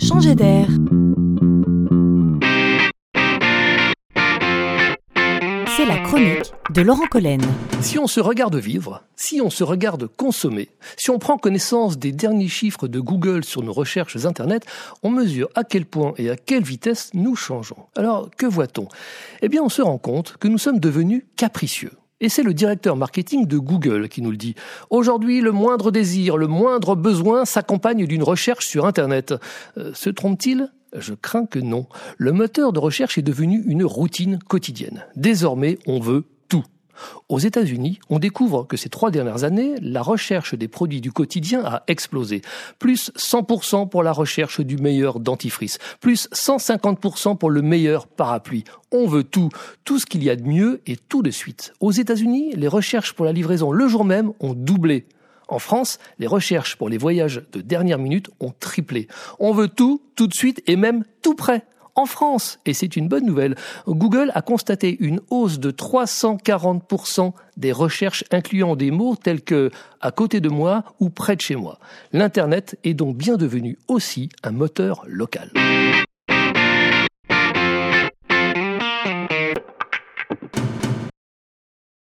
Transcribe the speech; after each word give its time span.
Changer 0.00 0.34
d'air. 0.34 0.66
C'est 5.76 5.84
la 5.84 5.98
chronique 5.98 6.52
de 6.70 6.80
Laurent 6.80 7.06
Collen. 7.06 7.42
Si 7.82 7.98
on 7.98 8.06
se 8.06 8.20
regarde 8.20 8.56
vivre, 8.56 9.02
si 9.14 9.42
on 9.42 9.50
se 9.50 9.62
regarde 9.62 10.06
consommer, 10.06 10.70
si 10.96 11.10
on 11.10 11.18
prend 11.18 11.36
connaissance 11.36 11.98
des 11.98 12.12
derniers 12.12 12.48
chiffres 12.48 12.88
de 12.88 12.98
Google 12.98 13.44
sur 13.44 13.62
nos 13.62 13.74
recherches 13.74 14.24
Internet, 14.24 14.64
on 15.02 15.10
mesure 15.10 15.50
à 15.54 15.64
quel 15.64 15.84
point 15.84 16.14
et 16.16 16.30
à 16.30 16.36
quelle 16.36 16.62
vitesse 16.62 17.10
nous 17.12 17.36
changeons. 17.36 17.86
Alors, 17.94 18.30
que 18.34 18.46
voit-on? 18.46 18.88
Eh 19.42 19.48
bien, 19.48 19.62
on 19.62 19.68
se 19.68 19.82
rend 19.82 19.98
compte 19.98 20.38
que 20.38 20.48
nous 20.48 20.58
sommes 20.58 20.80
devenus 20.80 21.24
capricieux. 21.36 21.92
Et 22.20 22.28
c'est 22.28 22.42
le 22.42 22.52
directeur 22.54 22.96
marketing 22.96 23.46
de 23.46 23.58
Google 23.58 24.08
qui 24.08 24.20
nous 24.20 24.30
le 24.30 24.36
dit. 24.36 24.54
Aujourd'hui, 24.90 25.40
le 25.40 25.52
moindre 25.52 25.90
désir, 25.90 26.36
le 26.36 26.46
moindre 26.46 26.94
besoin 26.94 27.44
s'accompagne 27.44 28.06
d'une 28.06 28.22
recherche 28.22 28.66
sur 28.66 28.84
Internet. 28.84 29.34
Euh, 29.78 29.92
se 29.94 30.10
trompe-t-il? 30.10 30.70
Je 30.96 31.14
crains 31.14 31.46
que 31.46 31.58
non. 31.58 31.86
Le 32.18 32.32
moteur 32.32 32.72
de 32.72 32.78
recherche 32.78 33.16
est 33.16 33.22
devenu 33.22 33.62
une 33.66 33.84
routine 33.84 34.38
quotidienne. 34.38 35.06
Désormais, 35.16 35.78
on 35.86 36.00
veut 36.00 36.24
aux 37.28 37.38
États-Unis, 37.38 38.00
on 38.08 38.18
découvre 38.18 38.66
que 38.66 38.76
ces 38.76 38.88
trois 38.88 39.10
dernières 39.10 39.44
années, 39.44 39.74
la 39.80 40.02
recherche 40.02 40.54
des 40.54 40.68
produits 40.68 41.00
du 41.00 41.12
quotidien 41.12 41.64
a 41.64 41.82
explosé. 41.86 42.42
Plus 42.78 43.10
100% 43.16 43.88
pour 43.88 44.02
la 44.02 44.12
recherche 44.12 44.60
du 44.60 44.76
meilleur 44.76 45.20
dentifrice. 45.20 45.78
Plus 46.00 46.28
150% 46.32 47.36
pour 47.36 47.50
le 47.50 47.62
meilleur 47.62 48.06
parapluie. 48.06 48.64
On 48.92 49.06
veut 49.06 49.24
tout, 49.24 49.50
tout 49.84 49.98
ce 49.98 50.06
qu'il 50.06 50.24
y 50.24 50.30
a 50.30 50.36
de 50.36 50.42
mieux 50.42 50.80
et 50.86 50.96
tout 50.96 51.22
de 51.22 51.30
suite. 51.30 51.72
Aux 51.80 51.92
États-Unis, 51.92 52.52
les 52.54 52.68
recherches 52.68 53.12
pour 53.12 53.24
la 53.24 53.32
livraison 53.32 53.72
le 53.72 53.88
jour 53.88 54.04
même 54.04 54.32
ont 54.40 54.54
doublé. 54.54 55.06
En 55.48 55.58
France, 55.58 55.98
les 56.18 56.28
recherches 56.28 56.76
pour 56.76 56.88
les 56.88 56.96
voyages 56.96 57.42
de 57.52 57.60
dernière 57.60 57.98
minute 57.98 58.30
ont 58.38 58.52
triplé. 58.58 59.08
On 59.40 59.52
veut 59.52 59.68
tout, 59.68 60.00
tout 60.14 60.28
de 60.28 60.34
suite 60.34 60.62
et 60.66 60.76
même 60.76 61.04
tout 61.22 61.34
près 61.34 61.64
en 61.94 62.06
France. 62.06 62.58
Et 62.66 62.74
c'est 62.74 62.96
une 62.96 63.08
bonne 63.08 63.26
nouvelle. 63.26 63.56
Google 63.86 64.30
a 64.34 64.42
constaté 64.42 64.96
une 65.00 65.20
hausse 65.30 65.58
de 65.58 65.70
340% 65.70 67.32
des 67.56 67.72
recherches 67.72 68.24
incluant 68.30 68.76
des 68.76 68.90
mots 68.90 69.16
tels 69.16 69.42
que 69.42 69.70
à 70.00 70.10
côté 70.10 70.40
de 70.40 70.48
moi 70.48 70.84
ou 70.98 71.10
près 71.10 71.36
de 71.36 71.40
chez 71.40 71.56
moi. 71.56 71.78
L'Internet 72.12 72.78
est 72.84 72.94
donc 72.94 73.16
bien 73.16 73.36
devenu 73.36 73.78
aussi 73.88 74.30
un 74.42 74.52
moteur 74.52 75.04
local. 75.06 75.50